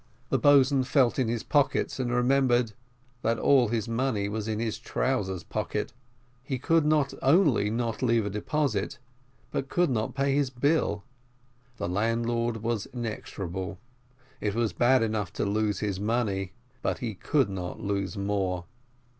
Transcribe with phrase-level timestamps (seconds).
[0.29, 2.73] The boatswain felt in his pockets and remembered
[3.21, 5.93] that all his money was in his trousers' pocket.
[6.43, 8.97] He could not only not leave a deposit,
[9.51, 11.03] but could not pay his bill.
[11.77, 13.77] The landlord was inexorable.
[14.39, 18.65] It was bad enough to lose his money, but he could not lose more.